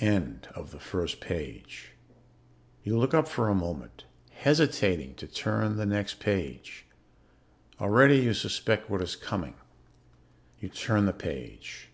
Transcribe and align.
End 0.00 0.48
of 0.54 0.70
the 0.70 0.78
first 0.78 1.18
page. 1.18 1.92
You 2.82 2.98
look 2.98 3.14
up 3.14 3.26
for 3.26 3.48
a 3.48 3.54
moment, 3.54 4.04
hesitating 4.32 5.14
to 5.14 5.26
turn 5.26 5.78
the 5.78 5.86
next 5.86 6.20
page. 6.20 6.84
Already 7.80 8.18
you 8.18 8.34
suspect 8.34 8.90
what 8.90 9.00
is 9.00 9.16
coming. 9.16 9.54
You 10.60 10.68
turn 10.68 11.06
the 11.06 11.14
page. 11.14 11.88